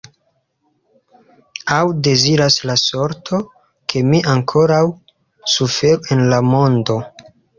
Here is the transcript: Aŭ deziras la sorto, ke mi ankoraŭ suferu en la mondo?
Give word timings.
Aŭ 1.75 1.81
deziras 2.07 2.57
la 2.69 2.77
sorto, 2.85 3.41
ke 3.93 4.03
mi 4.13 4.23
ankoraŭ 4.33 4.81
suferu 5.57 6.13
en 6.17 6.25
la 6.33 6.43
mondo? 6.49 6.99